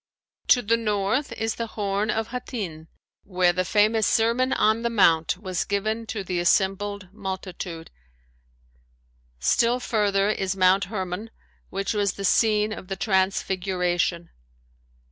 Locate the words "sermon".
4.07-4.51